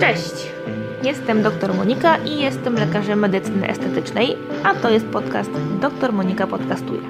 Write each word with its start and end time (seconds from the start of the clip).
Cześć! 0.00 0.52
Jestem 1.02 1.42
dr 1.42 1.74
Monika 1.74 2.16
i 2.16 2.40
jestem 2.40 2.74
lekarzem 2.74 3.18
medycyny 3.18 3.68
estetycznej, 3.68 4.36
a 4.64 4.74
to 4.74 4.90
jest 4.90 5.06
podcast 5.06 5.50
Dr 5.80 6.12
Monika 6.12 6.46
Podcastuje. 6.46 7.00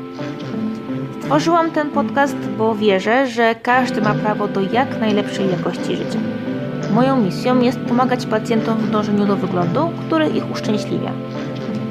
Stworzyłam 1.20 1.70
ten 1.70 1.90
podcast, 1.90 2.36
bo 2.58 2.74
wierzę, 2.74 3.26
że 3.26 3.54
każdy 3.54 4.00
ma 4.00 4.14
prawo 4.14 4.48
do 4.48 4.60
jak 4.60 5.00
najlepszej 5.00 5.50
jakości 5.50 5.96
życia. 5.96 6.18
Moją 6.94 7.20
misją 7.20 7.60
jest 7.60 7.78
pomagać 7.78 8.26
pacjentom 8.26 8.78
w 8.78 8.90
dążeniu 8.90 9.26
do 9.26 9.36
wyglądu, 9.36 9.90
który 10.06 10.28
ich 10.28 10.50
uszczęśliwia. 10.50 11.12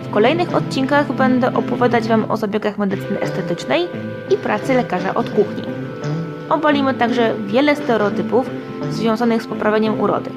W 0.03 0.09
kolejnych 0.09 0.55
odcinkach 0.55 1.13
będę 1.13 1.53
opowiadać 1.53 2.07
Wam 2.07 2.31
o 2.31 2.37
zabiegach 2.37 2.77
medycyny 2.77 3.19
estetycznej 3.19 3.87
i 4.29 4.37
pracy 4.37 4.73
lekarza 4.73 5.13
od 5.13 5.29
kuchni. 5.29 5.80
Obalimy 6.51 6.93
także 6.93 7.35
wiele 7.39 7.75
stereotypów 7.75 8.49
związanych 8.89 9.43
z 9.43 9.47
poprawieniem 9.47 9.99
urody. 9.99 10.29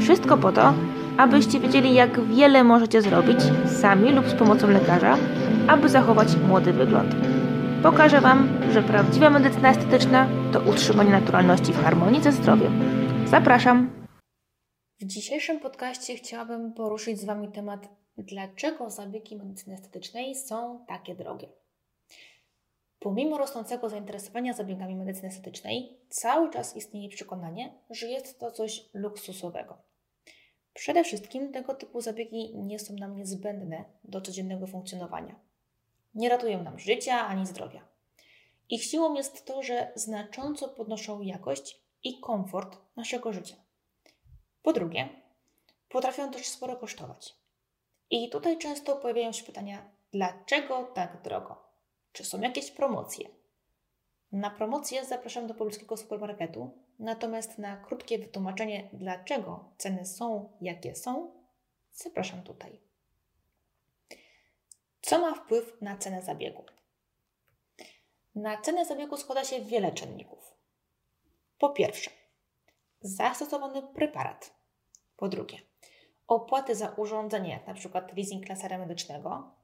Wszystko 0.00 0.36
po 0.36 0.52
to, 0.52 0.74
abyście 1.18 1.60
wiedzieli, 1.60 1.94
jak 1.94 2.24
wiele 2.24 2.64
możecie 2.64 3.02
zrobić 3.02 3.38
sami 3.80 4.12
lub 4.12 4.28
z 4.28 4.34
pomocą 4.34 4.68
lekarza, 4.68 5.16
aby 5.68 5.88
zachować 5.88 6.28
młody 6.48 6.72
wygląd. 6.72 7.14
Pokażę 7.82 8.20
Wam, 8.20 8.48
że 8.72 8.82
prawdziwa 8.82 9.30
medycyna 9.30 9.70
estetyczna 9.70 10.28
to 10.52 10.60
utrzymanie 10.60 11.10
naturalności 11.10 11.72
w 11.72 11.82
harmonii 11.82 12.22
ze 12.22 12.32
zdrowiem. 12.32 12.72
Zapraszam! 13.26 13.90
W 15.00 15.04
dzisiejszym 15.04 15.60
podcaście 15.60 16.16
chciałabym 16.16 16.72
poruszyć 16.72 17.20
z 17.20 17.24
Wami 17.24 17.48
temat, 17.48 17.88
dlaczego 18.18 18.90
zabiegi 18.90 19.36
medycyny 19.36 19.74
estetycznej 19.74 20.34
są 20.34 20.84
takie 20.88 21.14
drogie. 21.14 21.59
Pomimo 23.00 23.38
rosnącego 23.38 23.88
zainteresowania 23.88 24.52
zabiegami 24.52 24.96
medycyny 24.96 25.28
estetycznej, 25.28 25.98
cały 26.08 26.50
czas 26.50 26.76
istnieje 26.76 27.08
przekonanie, 27.08 27.72
że 27.90 28.06
jest 28.06 28.38
to 28.38 28.50
coś 28.50 28.90
luksusowego. 28.94 29.78
Przede 30.74 31.04
wszystkim 31.04 31.52
tego 31.52 31.74
typu 31.74 32.00
zabiegi 32.00 32.58
nie 32.58 32.78
są 32.78 32.94
nam 32.94 33.16
niezbędne 33.16 33.84
do 34.04 34.20
codziennego 34.20 34.66
funkcjonowania. 34.66 35.40
Nie 36.14 36.28
ratują 36.28 36.62
nam 36.62 36.78
życia 36.78 37.26
ani 37.26 37.46
zdrowia. 37.46 37.88
Ich 38.68 38.84
siłą 38.84 39.14
jest 39.14 39.46
to, 39.46 39.62
że 39.62 39.92
znacząco 39.94 40.68
podnoszą 40.68 41.20
jakość 41.20 41.80
i 42.04 42.20
komfort 42.20 42.78
naszego 42.96 43.32
życia. 43.32 43.56
Po 44.62 44.72
drugie, 44.72 45.08
potrafią 45.88 46.30
też 46.30 46.46
sporo 46.46 46.76
kosztować. 46.76 47.34
I 48.10 48.30
tutaj 48.30 48.58
często 48.58 48.96
pojawiają 48.96 49.32
się 49.32 49.44
pytania, 49.44 49.90
dlaczego 50.12 50.84
tak 50.94 51.22
drogo? 51.22 51.69
Czy 52.12 52.24
są 52.24 52.40
jakieś 52.40 52.70
promocje? 52.70 53.28
Na 54.32 54.50
promocję 54.50 55.04
zapraszam 55.04 55.46
do 55.46 55.54
polskiego 55.54 55.96
supermarketu, 55.96 56.70
natomiast 56.98 57.58
na 57.58 57.76
krótkie 57.76 58.18
wytłumaczenie, 58.18 58.90
dlaczego 58.92 59.72
ceny 59.78 60.04
są 60.04 60.52
jakie 60.60 60.94
są, 60.96 61.32
zapraszam 61.92 62.42
tutaj. 62.42 62.80
Co 65.02 65.18
ma 65.18 65.34
wpływ 65.34 65.76
na 65.80 65.96
cenę 65.96 66.22
zabiegu? 66.22 66.64
Na 68.34 68.60
cenę 68.60 68.86
zabiegu 68.86 69.16
składa 69.16 69.44
się 69.44 69.60
wiele 69.60 69.92
czynników. 69.92 70.54
Po 71.58 71.70
pierwsze, 71.70 72.10
zastosowany 73.00 73.82
preparat. 73.82 74.54
Po 75.16 75.28
drugie, 75.28 75.58
opłaty 76.26 76.74
za 76.74 76.88
urządzenie, 76.90 77.60
np. 77.66 78.06
leasing 78.16 78.48
lasera 78.48 78.78
medycznego. 78.78 79.54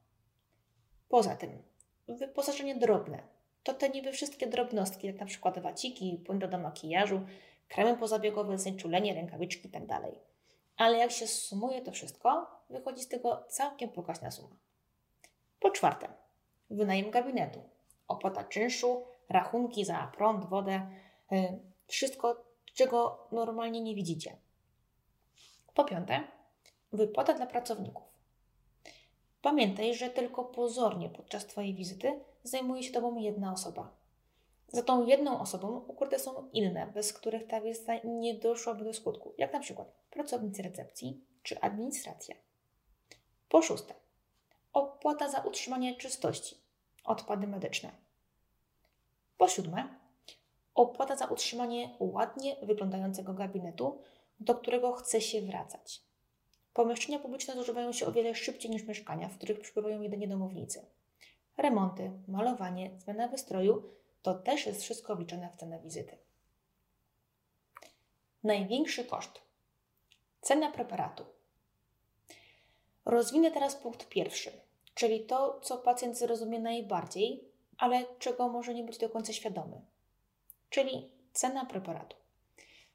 Poza 1.09 1.35
tym, 1.35 1.63
wyposażenie 2.07 2.75
drobne. 2.75 3.23
To 3.63 3.73
te 3.73 3.89
niby 3.89 4.11
wszystkie 4.11 4.47
drobnostki, 4.47 5.07
jak 5.07 5.19
na 5.19 5.25
przykład 5.25 5.59
waciki, 5.59 6.23
płyn 6.25 6.39
do 6.39 6.57
makijażu, 6.57 7.21
kremy 7.67 7.97
pozabiegowe, 7.97 8.57
znieczulenie, 8.57 9.13
rękawiczki 9.13 9.67
itd. 9.67 9.87
Tak 9.87 10.03
Ale 10.77 10.97
jak 10.97 11.11
się 11.11 11.27
sumuje 11.27 11.81
to 11.81 11.91
wszystko, 11.91 12.47
wychodzi 12.69 13.03
z 13.03 13.07
tego 13.07 13.43
całkiem 13.47 13.89
pokaźna 13.89 14.31
suma. 14.31 14.55
Po 15.59 15.71
czwarte, 15.71 16.07
wynajem 16.69 17.11
gabinetu, 17.11 17.61
opłata 18.07 18.43
czynszu, 18.43 19.03
rachunki 19.29 19.85
za 19.85 20.11
prąd, 20.17 20.45
wodę, 20.45 20.89
yy, 21.31 21.59
wszystko, 21.87 22.45
czego 22.73 23.27
normalnie 23.31 23.81
nie 23.81 23.95
widzicie. 23.95 24.37
Po 25.73 25.83
piąte, 25.83 26.23
wypłata 26.93 27.33
dla 27.33 27.45
pracowników. 27.45 28.16
Pamiętaj, 29.47 29.95
że 29.95 30.09
tylko 30.09 30.43
pozornie 30.43 31.09
podczas 31.09 31.45
Twojej 31.45 31.73
wizyty 31.73 32.19
zajmuje 32.43 32.83
się 32.83 32.91
Tobą 32.91 33.17
jedna 33.17 33.53
osoba. 33.53 33.89
Za 34.67 34.83
tą 34.83 35.05
jedną 35.05 35.41
osobą 35.41 35.85
ukryte 35.87 36.19
są 36.19 36.49
inne, 36.53 36.87
bez 36.87 37.13
których 37.13 37.47
ta 37.47 37.61
wizyta 37.61 37.93
nie 38.03 38.33
doszłaby 38.33 38.83
do 38.83 38.93
skutku, 38.93 39.33
jak 39.37 39.53
na 39.53 39.59
przykład 39.59 39.87
pracownicy 40.11 40.61
recepcji 40.61 41.21
czy 41.43 41.61
administracja. 41.61 42.35
Po 43.49 43.61
szóste, 43.61 43.93
opłata 44.73 45.29
za 45.29 45.39
utrzymanie 45.39 45.95
czystości, 45.95 46.57
odpady 47.03 47.47
medyczne. 47.47 47.91
Po 49.37 49.47
siódme, 49.47 49.87
opłata 50.75 51.15
za 51.15 51.25
utrzymanie 51.25 51.95
ładnie 51.99 52.55
wyglądającego 52.63 53.33
gabinetu, 53.33 54.01
do 54.39 54.55
którego 54.55 54.93
chce 54.93 55.21
się 55.21 55.41
wracać. 55.41 56.06
Pomieszczenia 56.77 57.19
publiczne 57.19 57.55
zużywają 57.55 57.91
się 57.91 58.05
o 58.05 58.11
wiele 58.11 58.35
szybciej 58.35 58.71
niż 58.71 58.83
mieszkania, 58.83 59.29
w 59.29 59.37
których 59.37 59.59
przebywają 59.59 60.01
jedynie 60.01 60.27
domownicy. 60.27 60.85
Remonty, 61.57 62.11
malowanie, 62.27 62.91
zmiana 62.97 63.27
wystroju 63.27 63.83
to 64.21 64.33
też 64.33 64.65
jest 64.65 64.81
wszystko 64.81 65.15
wliczone 65.15 65.49
w 65.49 65.59
cenę 65.59 65.79
wizyty. 65.79 66.17
Największy 68.43 69.05
koszt. 69.05 69.41
Cena 70.41 70.71
preparatu. 70.71 71.25
Rozwinę 73.05 73.51
teraz 73.51 73.75
punkt 73.75 74.09
pierwszy, 74.09 74.51
czyli 74.93 75.25
to, 75.25 75.59
co 75.59 75.77
pacjent 75.77 76.17
zrozumie 76.17 76.59
najbardziej, 76.59 77.43
ale 77.77 78.05
czego 78.19 78.49
może 78.49 78.73
nie 78.73 78.83
być 78.83 78.97
do 78.97 79.09
końca 79.09 79.33
świadomy. 79.33 79.81
Czyli 80.69 81.11
cena 81.33 81.65
preparatu. 81.65 82.15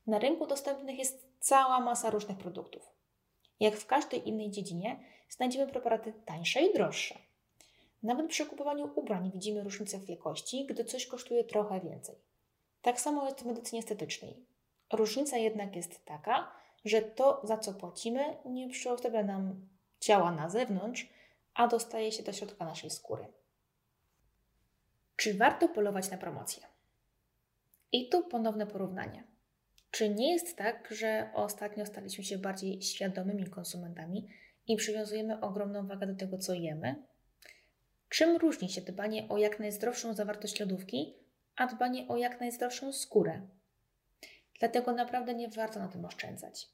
Na 0.06 0.19
rynku 0.19 0.47
dostępnych 0.47 0.99
jest 0.99 1.26
cała 1.41 1.81
masa 1.81 2.10
różnych 2.10 2.38
produktów. 2.38 3.01
Jak 3.62 3.77
w 3.77 3.87
każdej 3.87 4.28
innej 4.28 4.50
dziedzinie, 4.50 5.00
znajdziemy 5.28 5.73
preparaty 5.73 6.12
tańsze 6.25 6.62
i 6.62 6.75
droższe. 6.75 7.19
Nawet 8.03 8.27
przy 8.27 8.47
kupowaniu 8.47 8.91
ubrań 8.95 9.31
widzimy 9.34 9.62
różnicę 9.62 9.99
w 9.99 10.09
jakości, 10.09 10.67
gdy 10.67 10.84
coś 10.84 11.06
kosztuje 11.06 11.45
trochę 11.45 11.81
więcej. 11.81 12.17
Tak 12.83 13.00
samo 13.00 13.25
jest 13.25 13.41
w 13.41 13.47
medycynie 13.47 13.81
estetycznej. 13.81 14.47
Różnica 14.93 15.37
jednak 15.37 15.77
jest 15.77 16.05
taka, 16.05 16.53
że 16.84 17.03
to, 17.03 17.41
za 17.45 17.59
co 17.59 17.75
płacimy, 17.75 18.37
nie 18.45 18.69
przyozdabia 18.69 19.23
nam 19.23 19.69
ciała 20.00 20.33
na 20.33 20.49
zewnątrz, 20.49 21.09
a 21.55 21.69
dostaje 21.69 22.12
się 22.12 22.23
do 22.23 22.33
środka 22.33 22.65
naszej 22.65 22.91
skóry. 22.91 23.27
Czy 25.17 25.34
warto 25.34 25.69
polować 25.69 26.11
na 26.11 26.19
promocję? 26.19 26.62
I 27.93 28.09
tu 28.09 28.23
ponowne 28.23 28.67
porównanie. 28.67 29.31
Czy 29.92 30.08
nie 30.08 30.32
jest 30.32 30.56
tak, 30.56 30.88
że 30.91 31.30
ostatnio 31.34 31.86
staliśmy 31.86 32.25
się 32.25 32.38
bardziej 32.38 32.82
świadomymi 32.82 33.47
konsumentami 33.47 34.28
i 34.69 34.76
przywiązujemy 34.76 35.41
ogromną 35.41 35.86
wagę 35.86 36.06
do 36.06 36.14
tego, 36.14 36.38
co 36.38 36.54
jemy? 36.54 36.94
Czym 38.08 38.36
różni 38.36 38.69
się 38.69 38.81
dbanie 38.81 39.28
o 39.28 39.38
jak 39.38 39.60
najzdrowszą 39.60 40.14
zawartość 40.14 40.60
lodówki, 40.60 41.14
a 41.56 41.66
dbanie 41.66 42.08
o 42.08 42.16
jak 42.16 42.41
najzdrowszą 42.41 42.92
skórę? 42.92 43.41
Dlatego 44.58 44.92
naprawdę 44.92 45.34
nie 45.34 45.48
warto 45.48 45.81
na 45.81 45.88
tym 45.88 46.04
oszczędzać. 46.04 46.69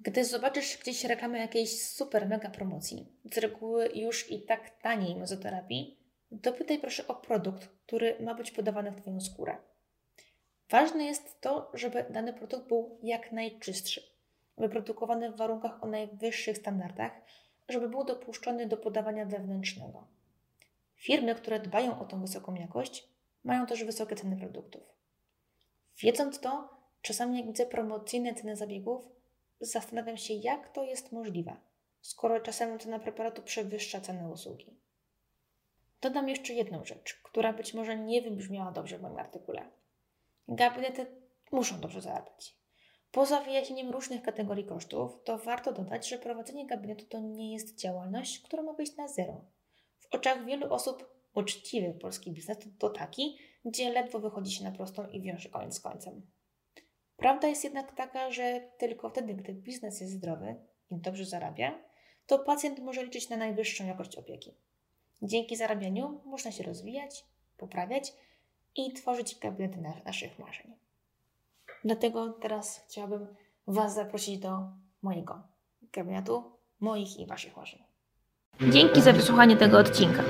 Gdy 0.00 0.24
zobaczysz 0.24 0.78
gdzieś 0.78 1.04
reklamę 1.04 1.38
jakiejś 1.38 1.82
super 1.82 2.28
mega 2.28 2.50
promocji, 2.50 3.06
z 3.34 3.38
reguły 3.38 3.88
już 3.94 4.30
i 4.30 4.42
tak 4.42 4.80
taniej 4.80 5.16
mezoterapii, 5.16 5.98
dopytaj 6.30 6.78
proszę 6.78 7.06
o 7.08 7.14
produkt, 7.14 7.68
który 7.86 8.16
ma 8.20 8.34
być 8.34 8.50
podawany 8.50 8.90
w 8.90 9.00
Twoją 9.00 9.20
skórę. 9.20 9.56
Ważne 10.72 11.04
jest 11.04 11.40
to, 11.40 11.70
żeby 11.74 12.06
dany 12.10 12.32
produkt 12.32 12.68
był 12.68 12.98
jak 13.02 13.32
najczystszy, 13.32 14.02
wyprodukowany 14.58 15.32
w 15.32 15.36
warunkach 15.36 15.84
o 15.84 15.86
najwyższych 15.86 16.58
standardach, 16.58 17.12
żeby 17.68 17.88
był 17.88 18.04
dopuszczony 18.04 18.66
do 18.66 18.76
podawania 18.76 19.26
wewnętrznego. 19.26 20.06
Firmy, 20.94 21.34
które 21.34 21.60
dbają 21.60 22.00
o 22.00 22.04
tą 22.04 22.20
wysoką 22.20 22.54
jakość, 22.54 23.08
mają 23.44 23.66
też 23.66 23.84
wysokie 23.84 24.16
ceny 24.16 24.36
produktów. 24.36 24.82
Wiedząc 25.98 26.40
to, 26.40 26.68
czasami 27.02 27.38
jak 27.38 27.46
widzę 27.46 27.66
promocyjne 27.66 28.34
ceny 28.34 28.56
zabiegów, 28.56 29.08
zastanawiam 29.60 30.16
się, 30.16 30.34
jak 30.34 30.68
to 30.68 30.84
jest 30.84 31.12
możliwe, 31.12 31.56
skoro 32.00 32.40
czasem 32.40 32.78
cena 32.78 32.98
preparatu 32.98 33.42
przewyższa 33.42 34.00
cenę 34.00 34.28
usługi. 34.28 34.76
Dodam 36.00 36.28
jeszcze 36.28 36.52
jedną 36.52 36.84
rzecz, 36.84 37.20
która 37.22 37.52
być 37.52 37.74
może 37.74 37.96
nie 37.96 38.22
wybrzmiała 38.22 38.72
dobrze 38.72 38.98
w 38.98 39.02
moim 39.02 39.18
artykule. 39.18 39.81
Gabinety 40.54 41.06
muszą 41.52 41.80
dobrze 41.80 42.00
zarabiać. 42.00 42.56
Poza 43.10 43.40
wyjaśnieniem 43.40 43.90
różnych 43.90 44.22
kategorii 44.22 44.64
kosztów, 44.64 45.22
to 45.24 45.38
warto 45.38 45.72
dodać, 45.72 46.08
że 46.08 46.18
prowadzenie 46.18 46.66
gabinetu 46.66 47.04
to 47.06 47.20
nie 47.20 47.52
jest 47.52 47.78
działalność, 47.78 48.38
która 48.38 48.62
ma 48.62 48.72
wyjść 48.72 48.96
na 48.96 49.08
zero. 49.08 49.44
W 49.98 50.14
oczach 50.14 50.44
wielu 50.44 50.72
osób 50.72 51.14
uczciwy 51.34 51.94
polski 51.94 52.32
biznes 52.32 52.58
to 52.78 52.90
taki, 52.90 53.38
gdzie 53.64 53.90
ledwo 53.90 54.18
wychodzi 54.18 54.52
się 54.52 54.64
na 54.64 54.72
prostą 54.72 55.06
i 55.06 55.20
wiąże 55.20 55.48
koniec 55.48 55.74
z 55.74 55.80
końcem. 55.80 56.26
Prawda 57.16 57.48
jest 57.48 57.64
jednak 57.64 57.92
taka, 57.96 58.30
że 58.30 58.60
tylko 58.78 59.08
wtedy, 59.08 59.34
gdy 59.34 59.54
biznes 59.54 60.00
jest 60.00 60.12
zdrowy 60.12 60.56
i 60.90 60.96
dobrze 60.96 61.24
zarabia, 61.24 61.84
to 62.26 62.38
pacjent 62.38 62.78
może 62.78 63.04
liczyć 63.04 63.28
na 63.28 63.36
najwyższą 63.36 63.86
jakość 63.86 64.16
opieki. 64.16 64.54
Dzięki 65.22 65.56
zarabianiu 65.56 66.20
można 66.24 66.52
się 66.52 66.64
rozwijać, 66.64 67.24
poprawiać 67.56 68.12
i 68.76 68.92
tworzyć 68.92 69.38
gabinety 69.38 69.78
naszych 70.04 70.38
marzeń. 70.38 70.66
Dlatego 71.84 72.28
teraz 72.28 72.84
chciałabym 72.88 73.26
Was 73.66 73.94
zaprosić 73.94 74.38
do 74.38 74.58
mojego 75.02 75.42
gabinetu, 75.92 76.44
moich 76.80 77.20
i 77.20 77.26
Waszych 77.26 77.56
marzeń. 77.56 77.80
Dzięki 78.70 79.02
za 79.02 79.12
wysłuchanie 79.12 79.56
tego 79.56 79.78
odcinka. 79.78 80.22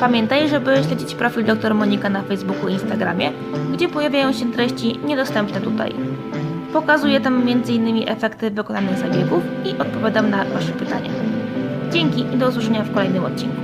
Pamiętaj, 0.00 0.48
żeby 0.48 0.84
śledzić 0.84 1.14
profil 1.14 1.44
dr 1.44 1.74
Monika 1.74 2.08
na 2.10 2.22
Facebooku 2.22 2.68
i 2.68 2.72
Instagramie, 2.72 3.32
gdzie 3.72 3.88
pojawiają 3.88 4.32
się 4.32 4.52
treści 4.52 4.98
niedostępne 4.98 5.60
tutaj. 5.60 5.94
Pokazuję 6.72 7.20
tam 7.20 7.48
m.in. 7.48 8.08
efekty 8.08 8.50
wykonanych 8.50 8.98
zabiegów 8.98 9.42
i 9.64 9.78
odpowiadam 9.78 10.30
na 10.30 10.44
Wasze 10.44 10.72
pytania. 10.72 11.10
Dzięki 11.92 12.20
i 12.20 12.38
do 12.38 12.48
usłyszenia 12.48 12.82
w 12.82 12.94
kolejnym 12.94 13.24
odcinku. 13.24 13.63